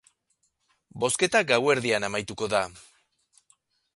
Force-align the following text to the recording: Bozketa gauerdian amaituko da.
Bozketa 1.03 1.41
gauerdian 1.51 2.09
amaituko 2.09 2.47
da. 2.55 2.61